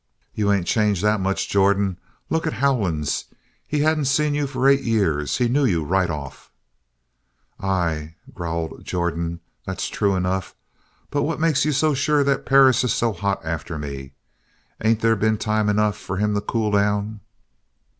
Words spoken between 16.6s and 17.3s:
down?"